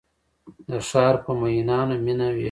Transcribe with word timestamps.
د 0.69 0.71
ښارپر 0.89 1.35
میینانو 1.41 1.95
میینه 2.05 2.27
ویشم 2.31 2.39